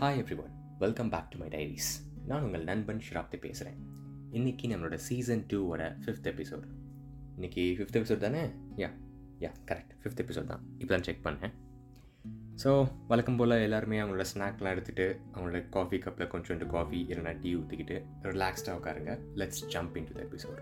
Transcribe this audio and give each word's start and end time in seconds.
Hi 0.00 0.18
every 0.38 0.52
welcome 0.78 1.08
back 1.08 1.30
to 1.30 1.38
my 1.38 1.48
diaries 1.48 1.88
நான் 2.26 2.42
உங்கள் 2.42 2.64
நண்பன் 2.64 3.00
ஷிராப்தி 3.10 3.36
பேசுகிறேன் 3.36 3.78
இன்றைக்கி 4.32 4.62
நம்மளோட 4.62 4.94
சீசன் 4.94 5.46
டூவோட 5.52 5.96
ஃபிஃப்த் 6.04 6.28
எபிசோட் 6.32 6.66
இன்றைக்கி 7.38 7.62
ஃபிஃப்த் 7.76 7.98
எபிசோட் 7.98 8.16
தானே? 8.16 8.50
Yeah 8.76 8.90
yeah 9.40 9.50
correct 9.66 9.94
fifth 10.02 10.22
episode 10.26 10.44
தான். 10.44 10.60
இப்போ 10.78 10.94
தான் 10.94 11.02
செக் 11.02 11.24
பண்ணேன். 11.24 11.52
ஸோ 12.64 12.92
வழக்கம் 13.08 13.36
போல் 13.36 13.50
எல்லாருமே 13.50 14.00
அவங்களோட 14.00 14.24
ஸ்நாக்லாம் 14.34 14.74
எடுத்துகிட்டு 14.74 15.18
அவங்களோட 15.34 15.68
காஃபி 15.68 15.98
கப்பில் 15.98 16.28
கொஞ்சோண்டு 16.28 16.66
காஃபி 16.66 17.06
இல்லைனா 17.08 17.40
டீ 17.40 17.54
ஊற்றிக்கிட்டு 17.54 18.04
ரிலாக்ஸ்டாக 18.22 18.78
உட்காருங்க. 18.78 19.18
Let's 19.34 19.64
jump 19.72 19.96
into 20.04 20.12
the 20.12 20.22
episode 20.22 20.60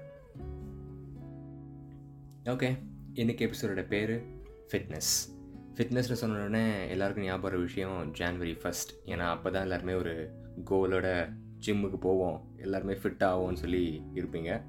okay 2.45 2.79
இன்றைக்கி 3.15 3.51
எபிசோடோட 3.51 3.87
பேர் 3.87 4.27
ஃபிட்னஸ் 4.71 5.36
ஃபிட்னஸ்னு 5.79 6.21
சொன்னோடனே 6.21 6.89
எல்லாருக்கும் 6.89 7.25
ஞாபகம் 7.25 7.61
விஷயம் 7.61 8.15
ஜான்வரி 8.19 8.55
ஃபஸ்ட் 8.63 8.93
ஏன்னா 9.07 9.19
அப்போ 9.19 9.51
தான் 9.51 9.63
எல்லாருமே 9.63 9.93
ஒரு 9.93 10.35
கோலோட 10.65 11.29
ஜிம்முக்கு 11.67 11.97
போவோம். 11.97 12.39
எல்லாருமே 12.57 12.93
ஃபிட் 12.93 13.25
ஆகும்னு 13.25 13.53
சொல்லி 13.53 14.03
இருப்பீங்க. 14.15 14.63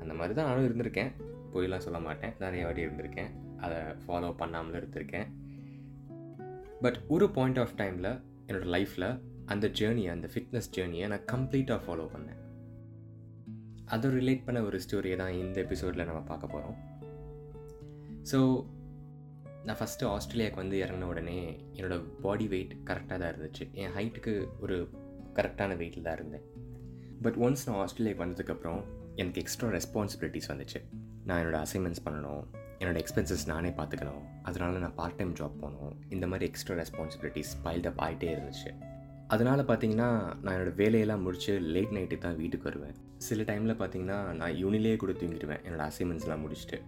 அந்த 0.00 0.14
மாதிரி 0.14 0.34
தான் 0.34 0.48
நானும் 0.48 0.66
இருந்திருக்கேன். 0.68 1.12
போயெல்லாம் 1.52 1.78
சொல்ல 1.78 1.98
மாட்டேன். 1.98 2.34
நிறைய 2.38 2.64
வாட்டி 2.64 2.86
இருந்திருக்கேன். 2.86 3.30
அதை 3.56 3.78
ஃபாலோ 3.78 4.36
பண்ணாமல் 4.36 4.74
இருந்திருக்கேன். 4.80 5.28
பட் 6.80 6.98
ஒரு 7.08 7.30
பாயிண்ட் 7.30 7.58
ஆஃப் 7.58 7.74
டைமில் 7.76 8.20
என்னோடய 8.46 8.72
லைஃப்பில் 8.76 9.20
அந்த 9.46 9.68
ஜேர்னியை 9.68 10.10
அந்த 10.10 10.28
ஃபிட்னஸ் 10.34 10.70
ஜேர்னியை 10.76 11.08
நான் 11.08 11.24
கம்ப்ளீட்டாக 11.32 11.80
ஃபாலோ 11.86 12.06
பண்ணேன். 12.16 12.36
அதை 13.84 14.10
ரிலேட் 14.10 14.44
பண்ண 14.44 14.62
ஒரு 14.62 14.80
ஸ்டோரியை 14.88 15.16
தான் 15.16 15.32
இந்த 15.32 15.60
எபிசோடில் 15.60 16.04
நம்ம 16.04 16.20
பார்க்க 16.20 16.46
போகிறோம் 16.46 16.76
ஸோ 18.22 18.66
நான் 19.66 19.78
ஃபஸ்ட்டு 19.80 20.06
ஆஸ்திரேலியாவுக்கு 20.14 20.62
வந்து 20.62 20.76
இறங்கின 20.84 21.08
உடனே 21.12 21.38
என்னோடய 21.76 22.04
பாடி 22.24 22.46
வெயிட் 22.52 22.72
கரெக்டாக 22.88 23.18
தான் 23.22 23.32
இருந்துச்சு. 23.32 23.64
என் 23.82 23.92
ஹைட்டுக்கு 23.96 24.32
ஒரு 24.60 24.76
கரெக்டான 25.38 25.76
வெயிட்டில் 25.80 26.06
தான் 26.06 26.16
இருந்தேன். 26.18 26.44
பட் 27.24 27.36
ஒன்ஸ் 27.46 27.64
நான் 27.66 27.78
ஆஸ்திரேலியாவுக்கு 27.82 28.24
வந்ததுக்கப்புறம் 28.24 28.80
எனக்கு 29.16 29.40
எக்ஸ்ட்ரா 29.42 29.68
ரெஸ்பான்சிபிலிட்டிஸ் 29.76 30.50
வந்துச்சு. 30.52 30.80
நான் 31.26 31.40
என்னோடய 31.40 31.62
அசைன்மெண்ட்ஸ் 31.66 32.04
பண்ணணும் 32.06 32.44
என்னோடய 32.80 33.02
எக்ஸ்பென்சஸ் 33.04 33.44
நானே 33.52 33.70
பார்த்துக்கணும் 33.78 34.22
அதனால 34.42 34.78
நான் 34.84 34.94
பார்ட் 35.00 35.18
டைம் 35.18 35.34
ஜாப் 35.40 35.58
போகணும் 35.62 35.94
இந்த 36.14 36.26
மாதிரி 36.26 36.46
எக்ஸ்ட்ரா 36.50 36.76
ரெஸ்பான்சிபிலிட்டிஸ் 36.82 37.52
பைல்டப் 37.64 38.00
ஆகிட்டே 38.06 38.30
இருந்துச்சு. 38.36 38.70
அதனால் 39.34 39.68
பார்த்தீங்கன்னா 39.70 40.08
நான் 40.42 40.54
என்னோடய 40.56 40.76
வேலையெல்லாம் 40.82 41.24
முடிச்சு 41.26 41.52
லேட் 41.74 41.92
நைட்டு 41.96 42.18
தான் 42.18 42.38
வீட்டுக்கு 42.42 42.68
வருவேன். 42.70 42.96
சில 43.26 43.42
டைமில் 43.50 43.78
பார்த்தீங்கன்னா 43.80 44.18
நான் 44.40 44.54
யூனிலே 44.62 44.96
கூட 45.02 45.12
தூங்கிடுவேன். 45.20 45.62
என்னோடய 45.66 45.90
அசைன்மெண்ட்ஸ்லாம் 45.90 46.44
முடிச்சுட்டு 46.44 46.78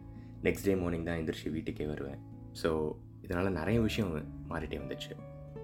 நெக்ஸ்ட் 0.47 0.69
டே 0.69 0.75
மார்னிங் 0.83 1.07
தான் 1.09 1.19
எந்திரிச்சு 1.20 1.51
வீட்டுக்கே 1.57 1.86
வருவேன். 1.86 2.20
ஸோ 2.61 2.70
இதனால் 3.22 3.50
நிறைய 3.53 3.81
விஷயம் 3.81 4.11
மாறிட்டே 4.50 4.78
வந்துச்சு. 4.83 5.12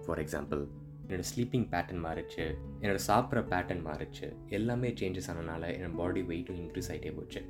ஃபார் 0.04 0.18
எக்ஸாம்பிள் 0.18 0.60
என்னோடய 1.02 1.28
ஸ்லீப்பிங் 1.30 1.66
பேட்டர்ன் 1.72 2.02
மாறிச்சு 2.06 2.44
என்னோடய 2.80 3.02
சாப்பிட்ற 3.08 3.40
பேட்டர்ன் 3.52 3.82
மாறிச்சு 3.86 4.26
எல்லாமே 4.48 4.88
சேஞ்சஸ் 5.00 5.28
ஆனனால 5.32 5.62
என்னோடய 5.76 5.96
பாடி 5.96 6.22
வெயிட்டும் 6.22 6.60
இன்க்ரீஸ் 6.64 6.90
ஆகிட்டே 6.92 7.12
போச்சு. 7.16 7.40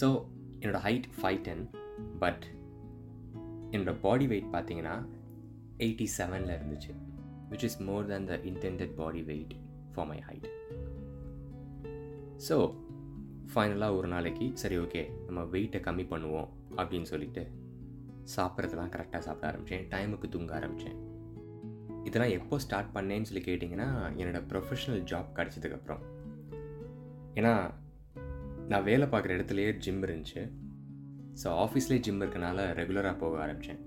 ஸோ 0.00 0.08
என்னோடய 0.60 0.82
ஹைட் 0.86 1.08
ஃபைவ் 1.18 1.40
டென் 1.44 1.64
பட் 2.18 2.44
என்னோடய 3.70 4.00
பாடி 4.00 4.26
வெயிட் 4.26 4.52
பார்த்தீங்கன்னா 4.52 4.96
எயிட்டி 5.78 6.06
செவனில் 6.18 6.54
இருந்துச்சு 6.56 6.92
which 7.50 7.64
is 7.64 7.78
more 7.80 8.06
than 8.06 8.26
the 8.26 8.36
intended 8.50 8.94
body 8.94 9.22
weight 9.22 9.54
for 9.94 10.06
my 10.06 10.18
height 10.28 10.48
so 12.48 12.56
ஃபைனலாக 13.54 13.96
ஒரு 13.96 14.08
நாளைக்கு 14.08 14.50
சரி 14.54 14.78
ஓகே 14.78 15.02
நம்ம 15.26 15.40
வெயிட்டை 15.44 15.80
கம்மி 15.80 16.06
பண்ணுவோம் 16.10 16.48
அப்படின்னு 16.76 17.02
சொல்லிட்டு 17.02 17.42
சாப்பிட்றதெல்லாம் 18.34 18.92
கரெக்டாக 18.94 19.18
சாப்பிட 19.18 19.46
ஆரம்பித்தேன் 19.50 19.86
டைமுக்கு 19.92 20.28
தூங்க 20.34 20.54
ஆரம்பித்தேன் 20.54 20.98
இதெல்லாம் 22.08 22.34
எப்போ 22.38 22.58
ஸ்டார்ட் 22.58 22.90
பண்ணேன்னு 22.96 23.28
சொல்லி 23.28 23.42
கேட்டிங்கன்னா 23.46 23.88
என்னோடய 24.20 24.42
ப்ரொஃபஷ்னல் 24.50 25.02
ஜாப் 25.10 25.30
கிடச்சதுக்கப்புறம் 25.38 26.02
ஏன்னா 27.38 27.52
நான் 28.68 28.86
வேலை 28.90 29.06
பார்க்குற 29.06 29.36
இடத்துலையே 29.38 29.70
ஜிம் 29.78 30.02
இருந்துச்சு. 30.02 30.42
ஸோ 31.42 31.48
ஆஃபீஸ்லேயே 31.64 32.00
ஜிம் 32.00 32.20
இருக்கனால 32.22 32.66
ரெகுலராக 32.80 33.16
போக 33.22 33.40
ஆரம்பித்தேன் 33.44 33.82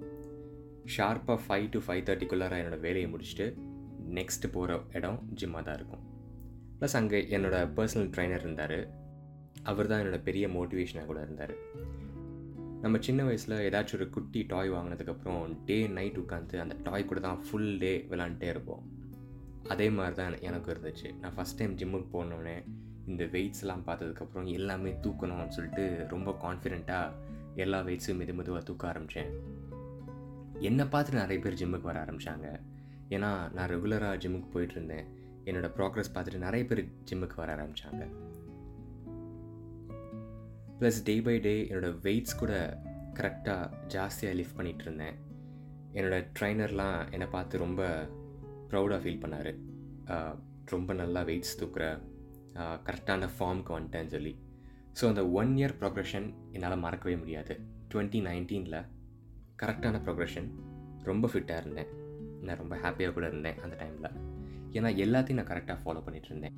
ஷார்ப்பாக 0.95 1.39
ஃபைவ் 1.45 1.67
டு 1.73 1.79
ஃபைவ் 1.85 2.03
தேர்ட்டிக்குள்ளார 2.07 2.59
என்னோடய 2.61 2.85
வேலையை 2.87 3.07
முடிச்சுட்டு 3.13 3.47
நெக்ஸ்ட்டு 4.17 4.51
போகிற 4.55 4.79
இடம் 4.97 5.19
ஜிம்மாக 5.39 5.63
தான் 5.63 5.77
இருக்கும். 5.79 6.03
ப்ளஸ் 6.79 6.97
அங்கே 6.99 7.19
என்னோடய 7.35 7.69
பர்சனல் 7.77 8.11
ட்ரைனர் 8.15 8.43
இருந்தார். 8.45 8.79
அவர் 9.63 9.87
தான் 9.87 10.01
என்னோடய 10.03 10.25
பெரிய 10.27 10.47
மோட்டிவேஷனாக 10.47 11.05
கூட 11.05 11.21
இருந்தார். 11.21 11.55
நம்ம 12.81 12.97
சின்ன 12.99 13.23
வயசில் 13.23 13.55
ஏதாச்சும் 13.57 13.93
ஒரு 13.93 14.09
குட்டி 14.09 14.45
டாய் 14.47 14.71
வாங்கினதுக்கப்புறம் 14.71 15.57
டே 15.65 15.87
நைட் 15.87 16.17
உட்காந்து 16.17 16.55
அந்த 16.59 16.75
டாய் 16.83 17.05
கூட 17.05 17.19
தான் 17.19 17.39
ஃபுல் 17.45 17.77
டே 17.77 18.05
விளாண்டுட்டே 18.09 18.43
இருப்போம். 18.43 18.83
அதே 19.67 19.89
மாதிரி 19.89 20.15
தான் 20.15 20.39
எனக்கு 20.39 20.71
இருந்துச்சு. 20.73 21.19
நான் 21.19 21.35
ஃபஸ்ட் 21.37 21.57
டைம் 21.57 21.77
ஜிம்முக்கு 21.77 22.09
போனோடனே 22.13 22.63
இந்த 23.07 23.23
வெயிட்ஸ்லாம் 23.23 23.83
பார்த்ததுக்கப்புறம் 23.85 24.45
எல்லாமே 24.45 24.91
தூக்கணும்னு 24.91 25.47
சொல்லிட்டு 25.47 26.05
ரொம்ப 26.09 26.37
கான்ஃபிடெண்ட்டாக 26.43 27.13
எல்லா 27.55 27.79
வெயிட்ஸும் 27.81 28.19
மெது 28.21 28.33
மெதுவாக 28.33 28.63
தூக்க 28.63 28.87
ஆரம்பித்தேன் 28.87 29.31
என்னை 30.59 30.85
பார்த்து 30.85 31.19
நிறைய 31.19 31.41
பேர் 31.43 31.59
ஜிம்முக்கு 31.63 31.89
வர 31.91 31.99
ஆரம்பித்தாங்க 32.03 32.47
ஏன்னா 33.09 33.29
நான் 33.53 33.69
ரெகுலராக 33.69 34.21
ஜிம்முக்கு 34.23 34.49
போயிட்டு 34.51 34.75
இருந்தேன். 34.75 35.05
என்னோடய 35.45 35.73
ப்ராக்ரஸ் 35.77 36.13
பார்த்துட்டு 36.15 36.37
நிறைய 36.37 36.65
பேர் 36.65 36.81
ஜிம்முக்கு 37.09 37.35
வர 37.35 37.55
ஆரம்பித்தாங்க 37.55 38.05
ப்ளஸ் 40.79 40.97
டே 41.07 41.13
பை 41.25 41.35
டே 41.45 41.53
என்னோடய 41.69 41.99
வெயிட்ஸ் 42.05 42.39
கூட 42.41 42.53
கரெக்டாக 43.19 43.69
ஜாஸ்தியாக 43.93 44.35
லிஃப்ட் 44.39 44.57
பண்ணிகிட்டு 44.57 44.83
இருந்தேன் 44.85 45.15
என்னோடய 45.97 46.27
ட்ரைனர்லாம் 46.37 46.99
என்னை 47.15 47.27
பார்த்து 47.35 47.61
ரொம்ப 47.63 47.81
ப்ரௌடாக 48.71 48.99
ஃபீல் 49.03 49.23
பண்ணார். 49.23 49.51
ரொம்ப 50.73 50.93
நல்லா 51.01 51.21
வெயிட்ஸ் 51.29 51.57
தூக்குற 51.61 51.85
கரெக்டான 52.87 53.29
ஃபார்முக்கு 53.35 53.75
வந்துட்டேன்னு 53.77 54.13
சொல்லி. 54.15 54.33
ஸோ 54.99 55.03
அந்த 55.11 55.23
ஒன் 55.39 55.51
இயர் 55.59 55.75
ப்ரொக்ரெஷன் 55.81 56.27
என்னால் 56.55 56.83
மறக்கவே 56.85 57.15
முடியாது. 57.23 57.55
டுவெண்ட்டி 57.91 58.21
நைன்டீனில் 58.29 58.79
கரெக்டான 59.63 60.01
ப்ரொக்ரெஷன் 60.07 60.49
ரொம்ப 61.09 61.27
ஃபிட்டாக 61.33 61.61
இருந்தேன். 61.63 61.91
நான் 62.45 62.61
ரொம்ப 62.63 62.75
ஹாப்பியாக 62.83 63.13
கூட 63.17 63.27
இருந்தேன் 63.31 63.59
அந்த 63.65 63.75
டைமில் 63.83 64.11
ஏன்னா 64.77 64.89
எல்லாத்தையும் 65.05 65.39
நான் 65.41 65.51
கரெக்டாக 65.53 65.79
ஃபாலோ 65.83 66.03
பண்ணிகிட்டு 66.05 66.31
இருந்தேன் 66.31 66.57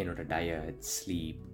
என்னோடய 0.00 0.30
டயட் 0.32 0.82
ஸ்லீப் 0.94 1.44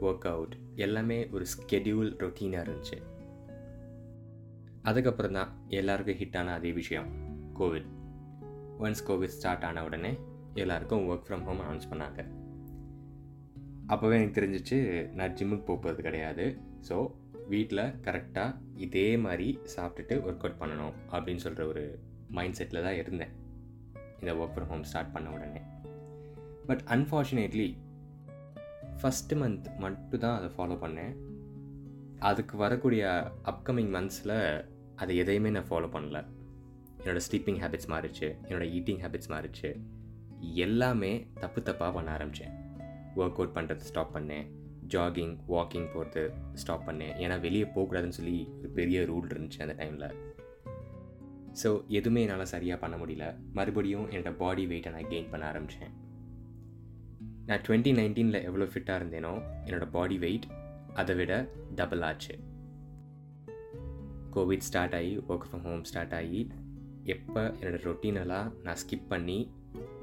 ஒர்க் 0.00 0.26
அவுட் 0.32 0.54
எல்லாமே 0.74 1.18
ஒரு 1.30 1.44
ஸ்கெடியூல் 1.54 2.10
ரொட்டீனாக 2.22 2.64
இருந்துச்சு. 2.64 2.98
அதுக்கப்புறம் 4.82 5.32
தான் 5.32 5.50
எல்லாருக்கும் 5.68 6.20
ஹிட்டான 6.20 6.52
அதே 6.52 6.72
விஷயம் 6.72 7.08
கோவிட் 7.58 7.88
ஒன்ஸ் 8.78 9.04
கோவிட் 9.08 9.36
ஸ்டார்ட் 9.36 9.64
ஆன 9.64 9.84
உடனே 9.84 10.12
எல்லாருக்கும் 10.54 11.06
ஒர்க் 11.10 11.26
ஃப்ரம் 11.28 11.42
ஹோம் 11.42 11.60
அனௌன்ஸ் 11.60 11.88
பண்ணாங்க. 11.90 12.20
அப்போவே 13.88 14.16
எனக்கு 14.18 14.38
தெரிஞ்சிச்சு 14.40 14.78
நான் 15.14 15.34
ஜிம்முக்கு 15.34 15.66
போகிறது 15.66 16.02
கிடையாது. 16.02 16.46
ஸோ 16.88 16.96
வீட்டில் 17.48 17.84
கரெக்டாக 18.06 18.56
இதே 18.76 19.16
மாதிரி 19.16 19.48
சாப்பிட்டுட்டு 19.76 20.14
ஒர்க் 20.26 20.44
அவுட் 20.44 20.60
பண்ணணும் 20.60 20.94
அப்படின்னு 21.12 21.44
சொல்கிற 21.46 21.66
ஒரு 21.66 21.84
மைண்ட் 22.30 22.56
செட்டில் 22.58 22.82
தான் 22.82 22.98
இருந்தேன். 22.98 23.32
இந்த 24.20 24.32
ஒர்க் 24.34 24.54
ஃப்ரம் 24.56 24.70
ஹோம் 24.72 24.82
ஸ்டார்ட் 24.82 25.12
பண்ண 25.12 25.30
உடனே. 25.30 25.62
பட் 26.66 26.82
அன்ஃபார்ச்சுனேட்லி 26.96 27.68
ஃபஸ்ட்டு 29.00 29.36
மந்த் 29.40 29.66
மட்டும் 29.78 30.22
தான் 30.22 30.36
அதை 30.38 30.48
ஃபாலோ 30.54 30.76
பண்ணேன். 30.84 31.12
அதுக்கு 32.28 32.54
வரக்கூடிய 32.56 33.02
அப்கமிங் 33.50 33.92
மந்த்ஸில் 33.96 34.64
அதை 34.94 35.16
எதையுமே 35.22 35.50
நான் 35.50 35.68
ஃபாலோ 35.70 35.88
பண்ணல. 35.96 36.20
என்னோடய 37.00 37.24
ஸ்லீப்பிங் 37.26 37.60
ஹேபிட்ஸ் 37.62 37.90
மாறிச்சு 37.92 38.28
என்னோடய 38.48 38.72
ஈட்டிங் 38.78 39.02
ஹேபிட்ஸ் 39.04 39.30
மாறிச்சு 39.34 39.70
எல்லாமே 40.64 41.12
தப்பு 41.42 41.60
தப்பாக 41.60 41.92
பண்ண 41.92 42.10
ஆரம்பித்தேன் 42.10 42.54
ஒர்க் 43.16 43.38
அவுட் 43.40 43.54
பண்ணுறது 43.58 43.88
ஸ்டாப் 43.90 44.12
பண்ணேன். 44.16 44.46
ஜாகிங் 44.94 45.36
வாக்கிங் 45.54 45.88
போகிறது 45.94 46.24
ஸ்டாப் 46.62 46.84
பண்ணேன். 46.88 47.14
ஏன்னா 47.22 47.36
வெளியே 47.46 47.64
போகக்கூடாதுன்னு 47.64 48.18
சொல்லி 48.18 48.36
ஒரு 48.58 48.68
பெரிய 48.80 49.00
ரூல் 49.02 49.30
இருந்துச்சு 49.32 49.62
அந்த 49.66 49.76
டைமில் 49.80 50.08
ஸோ 51.62 51.70
எதுவுமே 51.98 52.20
என்னால் 52.26 52.52
சரியாக 52.54 52.80
பண்ண 52.82 52.96
முடியல. 52.96 53.26
மறுபடியும் 53.52 54.06
என்னோடய 54.10 54.38
பாடி 54.42 54.64
வெயிட்டை 54.66 54.90
நான் 54.96 55.10
கெயின் 55.14 55.30
பண்ண 55.30 55.46
ஆரம்பித்தேன் 55.52 55.94
நான் 57.48 57.60
டுவெண்ட்டி 57.60 57.92
நைன்டீனில் 57.98 58.42
எவ்வளோ 58.42 58.64
ஃபிட்டாக 58.64 59.00
இருந்தேனோ 59.00 59.42
என்னோடய 59.64 59.90
பாடி 59.90 60.18
வெயிட் 60.18 60.46
அதை 60.94 61.14
விட 61.14 61.48
டபுள் 61.74 62.00
ஆச்சு. 62.00 62.38
கோவிட் 64.34 64.58
ஸ்டார்ட் 64.58 64.94
ஆகி 64.94 65.18
ஒர்க் 65.18 65.46
ஃப்ரம் 65.48 65.62
ஹோம் 65.62 65.84
ஸ்டார்ட் 65.84 66.14
ஆகி 66.14 66.50
எப்போ 67.04 67.40
என்னோடய 67.60 67.84
ரொட்டீனெல்லாம் 67.84 68.52
நான் 68.62 68.76
ஸ்கிப் 68.86 69.08
பண்ணி 69.08 69.50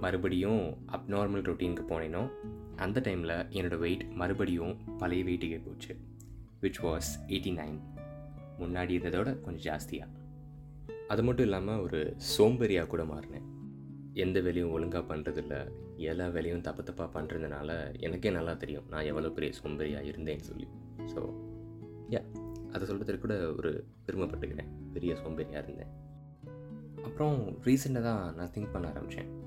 மறுபடியும் 0.02 0.78
அப்நார்மல் 0.88 1.46
ரொட்டீனுக்கு 1.50 1.86
போனேனோ 1.90 2.32
அந்த 2.76 3.00
டைமில் 3.00 3.36
என்னோடய 3.50 3.78
வெயிட் 3.78 4.06
மறுபடியும் 4.12 4.98
பழைய 4.98 5.24
வெயிட்டுக்கே 5.24 5.62
போச்சு 5.66 5.96
விச் 6.62 6.82
வாஸ் 6.82 7.12
எயிட்டி 7.28 7.54
நைன் 7.54 7.80
முன்னாடி 8.60 8.94
இருந்ததோட 8.98 9.42
கொஞ்சம் 9.42 9.74
ஜாஸ்தியாக 9.74 10.10
அது 11.08 11.24
மட்டும் 11.24 11.46
இல்லாமல் 11.46 11.80
ஒரு 11.80 12.16
சோம்பேறியாக 12.38 12.88
கூட 12.88 13.04
மாறினேன். 13.04 13.48
எந்த 14.14 14.42
வேலையும் 14.42 14.72
ஒழுங்காக 14.72 15.16
பண்ணுறதில்ல 15.16 15.72
எல்லா 15.98 16.28
வேலையும் 16.28 16.62
தப்பு 16.62 16.84
தப்பாக 16.84 17.10
பண்ணுறதுனால 17.14 18.00
எனக்கே 18.00 18.32
நல்லா 18.32 18.54
தெரியும். 18.54 18.84
நான் 18.90 19.04
எவ்வளோ 19.04 19.30
பெரிய 19.30 19.54
சோம்பேறியாக 19.64 20.04
இருந்தேன்னு 20.04 20.42
சொல்லி. 20.42 20.68
ஸோ 20.98 21.34
யா 22.10 22.22
அதை 22.72 22.88
சொல்கிறதுக்கு 22.88 23.20
கூட 23.20 23.52
ஒரு 23.52 23.88
பெருமைப்பட்டுக்கிறேன். 24.08 24.72
பெரிய 24.94 25.14
சோம்பேறியாக 25.14 25.64
இருந்தேன். 25.64 26.04
அப்புறம் 27.04 27.60
ரீசெண்டாக 27.64 28.02
தான் 28.02 28.36
நான் 28.36 28.50
திங்க் 28.50 28.72
பண்ண 28.72 28.88
ஆரம்பித்தேன் 28.88 29.44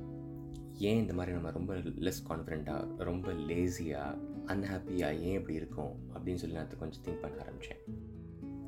ஏன் 0.78 0.96
இந்த 0.96 1.12
மாதிரி 1.12 1.34
நம்ம 1.34 1.50
ரொம்ப 1.50 1.74
லெஸ் 1.74 2.22
கான்ஃபிடெண்ட்டாக 2.28 2.84
ரொம்ப 2.96 3.32
லேசியாக 3.32 4.18
அன்ஹாப்பியாக 4.46 5.18
ஏன் 5.18 5.34
இப்படி 5.34 5.54
இருக்கோம் 5.54 6.00
அப்படின்னு 6.14 6.34
சொல்லி 6.34 6.54
நான் 6.54 6.66
அதை 6.66 6.78
கொஞ்சம் 6.78 7.02
திங்க் 7.04 7.20
பண்ண 7.20 7.42
ஆரம்பித்தேன் 7.42 7.80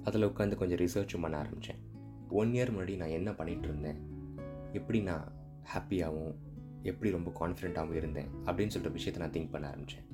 அதில் 0.02 0.26
உட்காந்து 0.26 0.54
கொஞ்சம் 0.54 0.78
ரிசர்ச்சும் 0.78 1.20
பண்ண 1.20 1.36
ஆரம்பித்தேன் 1.38 1.78
ஒன் 2.28 2.52
இயர் 2.52 2.72
முன்னாடி 2.76 2.96
நான் 2.96 3.08
என்ன 3.08 3.30
பண்ணிகிட்டு 3.30 3.62
இருந்தேன்? 3.62 4.00
எப்படி 4.72 5.00
நான் 5.00 5.32
ஹாப்பியாகவும் 5.74 6.34
எப்படி 6.82 7.10
ரொம்ப 7.10 7.32
கான்ஃபிடென்ட்டாகவும் 7.40 7.94
இருந்தேன் 7.94 8.28
அப்படின்னு 8.44 8.66
சொல்கிற 8.66 8.88
விஷயத்தை 8.88 9.28
நான் 9.28 9.34
திங்க் 9.34 9.50
பண்ண 9.50 9.66
ஆரம்பித்தேன் 9.66 10.08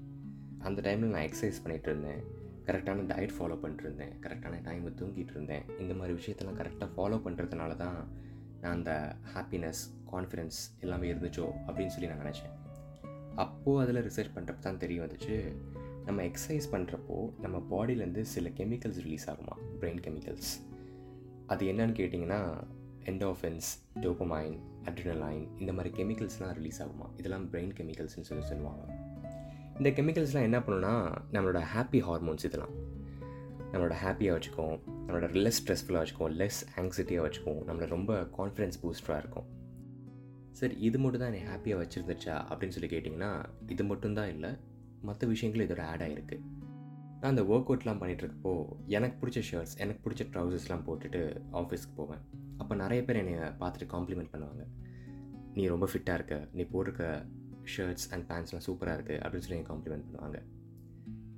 அந்த 0.58 0.80
டைமில் 0.80 1.14
நான் 1.14 1.22
எக்ஸசைஸ் 1.22 1.60
பண்ணிகிட்டு 1.64 1.88
இருந்தேன். 1.88 2.22
கரெக்டான 2.64 3.02
டயட் 3.12 3.34
ஃபாலோ 3.38 3.56
பண்ணிட்டுருந்தேன் 3.62 4.14
கரெக்டான 4.20 4.54
டைமை 4.62 4.92
தூங்கிட்டு 5.00 5.30
இருந்தேன். 5.30 5.62
இந்த 5.78 5.94
மாதிரி 5.94 6.18
விஷயத்தெல்லாம் 6.18 6.58
கரெக்டாக 6.60 6.88
ஃபாலோ 6.96 7.18
பண்ணுறதுனால 7.24 7.76
தான் 7.76 8.08
நான் 8.60 8.72
அந்த 8.72 9.16
ஹாப்பினஸ் 9.34 9.82
கான்ஃபிடென்ஸ் 10.12 10.58
எல்லாமே 10.80 11.12
இருந்துச்சோ 11.12 11.50
அப்படின்னு 11.66 11.86
சொல்லி 11.86 12.06
நான் 12.06 12.18
நினச்சேன். 12.18 12.54
அப்போது 13.34 13.98
அதில் 13.98 14.10
ரிசர்ச் 14.10 14.38
பண்ணுறப்ப 14.38 14.58
தான் 14.58 14.78
தெரிய 14.78 15.00
வந்துச்சு. 15.00 15.56
நம்ம 16.04 16.22
எக்ஸசைஸ் 16.22 16.66
பண்ணுறப்போ 16.72 17.38
நம்ம 17.40 17.66
பாடியிலேருந்து 17.70 18.20
சில 18.20 18.48
கெமிக்கல்ஸ் 18.48 19.02
ரிலீஸ் 19.02 19.30
ஆகுமா? 19.30 19.54
பிரெயின் 19.80 20.02
கெமிக்கல்ஸ் 20.06 20.74
அது 21.46 21.66
என்னன்னு 21.66 21.98
கேட்டிங்கன்னா 22.00 22.62
என்டோஃபென்ஸ் 23.06 23.68
டோபமைன் 24.00 24.58
அட்ரினலைன் 24.84 25.60
இந்த 25.60 25.72
மாதிரி 25.72 26.02
கெமிக்கல்ஸ்லாம் 26.02 26.52
ரிலீஸ் 26.52 26.82
ஆகுமா? 26.82 27.06
இதெல்லாம் 27.16 27.52
பிரெயின் 27.52 27.74
கெமிக்கல்ஸ்னு 27.78 28.26
சொல்லி 28.28 28.44
சொல்லுவாங்க. 28.44 28.84
இந்த 29.76 29.90
கெமிக்கல்ஸ்லாம் 29.90 30.42
என்ன 30.42 30.58
பண்ணுன்னா 30.58 30.94
நம்மளோட 31.32 31.62
ஹாப்பி 31.74 32.00
ஹார்மோன்ஸ் 32.08 32.44
இதெல்லாம். 32.44 32.74
நம்மளோட 33.72 33.94
ஹாப்பியாக 34.04 34.36
வச்சுக்கோம் 34.36 34.80
நம்மளோட 35.06 35.28
லெஸ் 35.44 35.58
ஸ்ட்ரெஸ்ஃபுல்லாக 35.64 36.06
வச்சுக்கோம் 36.06 36.34
லெஸ் 36.36 36.60
ஆங்ஸைட்டியாக 36.76 37.26
வச்சுக்கோம் 37.26 37.60
நம்மளை 37.68 37.86
ரொம்ப 37.86 38.28
கான்ஃபிடென்ஸ் 38.38 38.78
பூஸ்டராக 38.82 39.18
இருக்கும். 39.18 39.46
சரி 40.52 40.76
இது 40.78 40.98
மட்டும் 40.98 41.20
தான் 41.20 41.32
என்னை 41.32 41.54
ஹாப்பியாக 41.54 41.78
வச்சுருந்துச்சா? 41.78 42.34
அப்படின்னு 42.50 42.68
சொல்லி 42.68 42.96
கேட்டிங்கன்னா 42.96 43.44
இது 43.66 43.84
மட்டும்தான் 43.84 44.28
இல்லை. 44.28 44.50
மற்ற 45.02 45.26
விஷயங்கள் 45.26 45.66
இதோட 45.66 45.80
ஆட் 45.80 46.02
ஆகிருக்கு 46.02 46.40
நான் 47.20 47.36
அந்த 47.36 47.42
ஒர்க் 47.42 47.70
அவுட்லாம் 47.70 48.00
பண்ணிகிட்ருக்கப்போ 48.02 48.66
எனக்கு 48.86 49.26
பிடிச்ச 49.26 49.42
ஷர்ட்ஸ் 49.50 49.76
எனக்கு 49.76 50.10
பிடிச்ச 50.10 50.26
ட்ரௌசர்ஸ்லாம் 50.32 50.84
போட்டுட்டு 50.86 51.20
ஆஃபீஸ்க்கு 51.52 51.94
போவேன். 51.96 52.44
அப்போ 52.58 52.74
நிறைய 52.74 53.04
பேர் 53.04 53.16
என்னை 53.16 53.34
பார்த்துட்டு 53.34 53.86
காம்ப்ளிமெண்ட் 53.92 54.32
பண்ணுவாங்க. 54.32 54.64
நீ 55.54 55.66
ரொம்ப 55.66 55.88
ஃபிட்டாக 55.92 56.14
இருக்க. 56.14 56.48
நீ 56.52 56.62
போட்டிருக்க 56.62 57.26
ஷர்ட்ஸ் 57.76 58.06
அண்ட் 58.10 58.30
பேண்ட்ஸ்லாம் 58.30 58.66
சூப்பராக 58.66 58.96
இருக்குது 58.96 59.20
அப்படின்னு 59.22 59.46
சொல்லி 59.46 59.62
காம்ப்ளிமெண்ட் 59.62 60.06
பண்ணுவாங்க. 60.06 60.40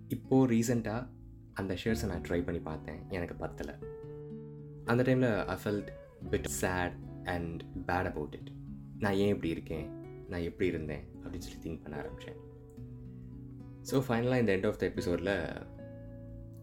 இப்போது 0.09 0.51
ரீசெண்டாக 0.55 1.07
அந்த 1.55 1.77
ஷர்ட்ஸை 1.85 2.07
நான் 2.07 2.21
ட்ரை 2.21 2.45
பண்ணி 2.45 2.61
பார்த்தேன். 2.61 3.01
எனக்கு 3.11 3.47
பத்தலை. 3.47 3.75
அந்த 4.85 5.03
டைமில் 5.03 5.45
I 5.45 5.57
felt 5.65 5.91
bit 6.31 6.45
sad 6.45 6.93
and 7.25 7.63
bad 7.87 8.11
about 8.13 8.35
it 8.35 8.51
நான் 8.99 9.15
ஏன் 9.15 9.29
இப்படி 9.29 9.49
இருக்கேன்? 9.49 9.87
நான் 10.29 10.41
எப்படி 10.41 10.69
இருந்தேன்? 10.69 11.17
அப்படின்னு 11.25 11.47
சொல்லி 11.47 11.71
திங்க் 11.71 11.83
பண்ண 11.83 11.99
ஆரம்பித்தேன் 11.99 12.39
ஸோ 13.91 14.03
ஃபைனலாக 14.09 14.39
இந்த 14.39 14.57
எண்ட் 14.57 14.67
ஆஃப் 14.67 14.79
த 14.79 14.87
எபிசோடில் 14.87 15.35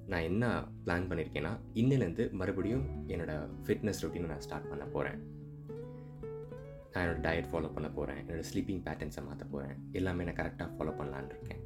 நான் 0.08 0.22
என்ன 0.22 0.64
பிளான் 0.86 1.08
பண்ணியிருக்கேன்னா 1.10 1.58
இன்னிலேருந்து 1.74 2.32
மறுபடியும் 2.32 3.08
என்னோடய 3.08 3.48
ஃபிட்னஸ் 3.66 4.02
ரொட்டீனை 4.04 4.26
நான் 4.26 4.40
ஸ்டார்ட் 4.40 4.70
பண்ண 4.70 4.86
போகிறேன் 4.86 5.20
நான் 6.92 7.04
என்னோடய 7.06 7.24
டயட் 7.26 7.50
ஃபாலோ 7.52 7.74
பண்ண 7.74 7.90
போகிறேன் 7.90 8.20
என்னோடய 8.28 8.48
ஸ்லீப்பிங் 8.52 8.84
பேட்டர்ன்ஸை 8.86 9.24
மாற்ற 9.26 9.46
போகிறேன் 9.46 9.78
எல்லாமே 9.92 10.24
நான் 10.24 10.36
கரெக்டாக 10.36 10.70
ஃபாலோ 10.76 10.94
பண்ணலான் 11.00 11.30
இருக்கேன். 11.30 11.62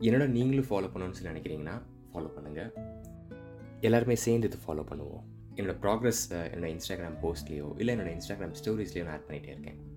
என்னோட 0.00 0.26
நீங்களும் 0.26 0.68
ஃபாலோ 0.70 0.88
பண்ணணும்னு 0.94 1.18
சொல்லி 1.18 1.32
நினைக்கிறீங்கன்னா 1.32 1.76
ஃபாலோ 2.12 2.30
பண்ணுங்கள் 2.36 2.72
எல்லாருமே 3.80 4.16
சேர்ந்து 4.16 4.48
இது 4.48 4.58
ஃபாலோ 4.66 4.84
பண்ணுவோம். 4.90 5.24
என்னோடய 5.54 5.78
ப்ராக்ரஸ் 5.82 6.22
என்னோடய 6.30 6.76
இன்ஸ்டாகிராம் 6.76 7.18
போஸ்ட்லேயோ 7.22 7.78
இல்லை 7.78 7.96
என்னோடய 7.96 8.16
இன்ஸ்டாகிராம் 8.18 8.54
ஸ்டோரிஸ்லேயோ 8.62 9.04
நான் 9.04 9.16
ஆட் 9.18 9.28
பண்ணிகிட்டே 9.28 9.52
இருக்கேன். 9.54 9.93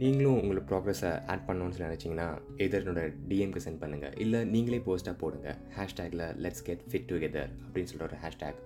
நீங்களும் 0.00 0.38
உங்களோட 0.38 0.62
ப்ராக்ரஸை 0.70 1.10
ஆட் 1.32 1.44
பண்ணணும்னு 1.44 1.74
சொல்லி 1.74 1.86
நினச்சிங்கன்னா 1.88 2.26
எதர் 2.64 2.82
என்னோட 2.82 3.02
டிஎம்க்கு 3.28 3.60
சென்ட் 3.64 3.80
பண்ணுங்கள் 3.82 4.14
இல்லை 4.22 4.40
நீங்களே 4.54 4.80
போஸ்ட்டாக 4.86 5.16
போடுங்க. 5.20 5.50
ஹேஷ்டேக்கில் 5.76 6.24
லெட்ஸ் 6.44 6.64
கெட் 6.66 6.82
ஃபிட் 6.90 7.06
டுகெதர் 7.10 7.52
அப்படின்னு 7.64 7.90
சொல்கிற 7.90 8.04
ஒரு 8.08 8.16
ஹேஷ்டேக் 8.24 8.58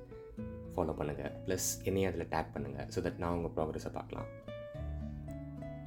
ஃபாலோ 0.74 0.94
பண்ணுங்கள் 1.00 1.34
ப்ளஸ் 1.44 1.68
என்னையும் 1.88 2.10
அதில் 2.10 2.26
டேக் 2.32 2.50
பண்ணுங்கள் 2.54 2.88
ஸோ 2.94 3.02
தட் 3.04 3.20
நான் 3.22 3.34
உங்கள் 3.36 3.52
ப்ராக்ரஸை 3.56 3.92
பார்க்கலாம். 3.98 4.28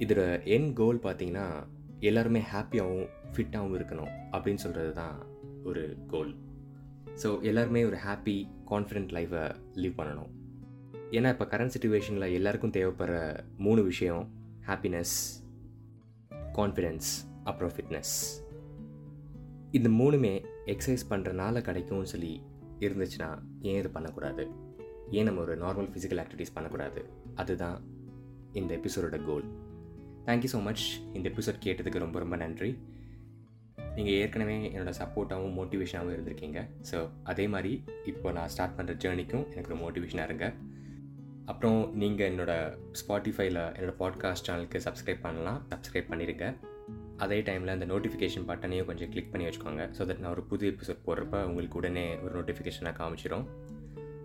இதோட 0.04 0.22
என் 0.54 0.68
கோல் 0.80 1.00
பார்த்தீங்கன்னா 1.06 1.46
எல்லாருமே 2.10 2.42
ஹாப்பியாகவும் 2.52 3.10
ஃபிட்டாகவும் 3.34 3.76
இருக்கணும் 3.78 4.12
அப்படின்னு 4.34 4.62
சொல்கிறது 4.64 4.94
தான் 5.00 5.18
ஒரு 5.70 5.82
கோல் 6.12 6.32
ஸோ 7.24 7.30
எல்லாருமே 7.50 7.82
ஒரு 7.90 8.00
ஹாப்பி 8.06 8.36
கான்ஃபிடென்ட் 8.72 9.12
லைஃப்பை 9.18 9.44
லீவ் 9.82 9.98
பண்ணணும். 10.00 10.30
ஏன்னா 11.16 11.28
இப்போ 11.34 11.46
கரண்ட் 11.52 11.74
சுச்சுவேஷனில் 11.76 12.34
எல்லாருக்கும் 12.38 12.74
தேவைப்படுற 12.78 13.18
மூணு 13.66 13.82
விஷயம் 13.82 14.24
ஹாப்பினஸ் 14.68 15.14
கான்ஃபிடென்ஸ் 16.58 17.08
அப்புறம் 17.44 17.72
ஃபிட்னஸ் 17.76 18.14
இந்த 19.70 19.88
மூணுமே 19.88 20.34
எக்ஸசைஸ் 20.66 21.04
பண்ணுறனால 21.10 21.60
கிடைக்கும்னு 21.60 22.06
சொல்லி 22.06 22.42
இருந்துச்சுன்னா 22.78 23.28
ஏன் 23.60 23.78
இது 23.78 23.90
பண்ணக்கூடாது? 23.90 24.44
ஏன் 25.10 25.24
நம்ம 25.24 25.40
ஒரு 25.40 25.54
நார்மல் 25.58 25.90
ஃபிசிக்கல் 25.92 26.20
ஆக்டிவிட்டீஸ் 26.22 26.54
பண்ணக்கூடாது? 26.54 27.00
அதுதான் 27.34 27.78
இந்த 28.52 28.70
எபிசோடோட 28.74 29.18
goal 29.26 29.46
thank you 30.26 30.50
so 30.52 30.62
much 30.62 30.84
இந்த 31.12 31.26
எபிசோட் 31.28 31.64
கேட்டதுக்கு 31.64 32.04
ரொம்ப 32.04 32.18
ரொம்ப 32.18 32.36
நன்றி. 32.36 32.70
நீங்கள் 33.96 34.14
ஏற்கனவே 34.14 34.56
என்னோடய 34.74 34.94
சப்போர்ட்டாகவும் 35.00 35.56
மோட்டிவேஷனாகவும் 35.58 36.14
இருந்திருக்கீங்க. 36.16 36.60
ஸோ 36.90 37.08
அதே 37.22 37.46
மாதிரி 37.48 37.84
இப்போ 38.04 38.32
நான் 38.32 38.48
ஸ்டார்ட் 38.48 38.76
பண்ணுற 38.78 38.94
ஜேர்னிக்கும் 39.04 39.44
எனக்கு 39.54 39.72
ஒரு 39.74 39.80
மோட்டிவேஷனாக 39.84 40.28
இருங்க. 40.30 40.48
அப்புறம் 41.50 41.96
நீங்கள் 41.96 42.28
என்னோடய 42.30 42.78
ஸ்பாட்டிஃபைல 43.00 43.58
என்னோடய 43.76 43.96
பாட்காஸ்ட் 44.02 44.46
சேனலுக்கு 44.46 44.78
சப்ஸ்கிரைப் 44.86 45.20
பண்ணலாம். 45.20 45.66
சப்ஸ்கிரைப் 45.70 46.08
பண்ணிடுங்க 46.10 46.56
அதே 47.16 47.40
டைமில் 47.40 47.74
அந்த 47.74 47.86
நோட்டிஃபிகேஷன் 47.86 48.46
பட்டனையும் 48.48 48.84
கொஞ்சம் 48.84 49.10
கிளிக் 49.10 49.30
பண்ணி 49.32 49.46
வச்சுக்கோங்க. 49.48 49.82
ஸோ 49.96 50.02
தட் 50.08 50.18
நான் 50.18 50.30
ஒரு 50.30 50.42
புது 50.42 50.70
எபிசோட் 50.70 51.00
போடுறப்ப 51.06 51.42
உங்களுக்கு 51.42 51.78
உடனே 51.78 52.18
ஒரு 52.18 52.32
நோட்டிஃபிகேஷனாக 52.40 52.94
காமிச்சிடும் 53.00 53.46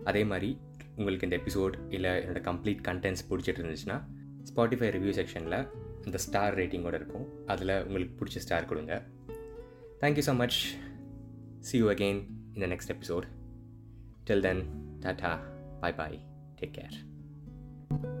அதே 0.04 0.24
மாதிரி 0.24 0.58
உங்களுக்கு 0.96 1.28
இந்த 1.28 1.36
எபிசோட் 1.36 1.74
இல்லை 1.88 2.10
என்னோடய 2.10 2.44
கம்ப்ளீட் 2.50 2.82
கண்டென்ட்ஸ் 2.88 3.24
பிடிச்சிட்டு 3.30 3.62
இருந்துச்சுன்னா 3.62 3.98
ஸ்பாட்டிஃபை 4.50 4.88
ரிவ்யூ 4.96 5.12
செக்ஷனில் 5.20 5.68
இந்த 6.04 6.18
ஸ்டார் 6.18 6.54
ரேட்டிங்கோடு 6.54 6.94
இருக்கும். 6.94 7.46
அதில் 7.46 7.84
உங்களுக்கு 7.84 8.24
பிடிச்ச 8.24 8.38
ஸ்டார் 8.38 8.64
கொடுங்க. 8.64 9.02
Thank you 10.00 10.24
so 10.26 10.34
much 10.36 10.58
see 11.58 11.78
you 11.78 11.90
again 11.90 12.22
இந்த 12.54 12.66
next 12.66 12.94
episode 12.96 13.28
till 14.30 14.40
then 14.40 14.64
tata 15.00 15.38
bye 15.80 15.94
bye 15.94 16.18
take 16.60 16.74
care 16.78 16.96
thank 17.90 18.04
you 18.04 18.19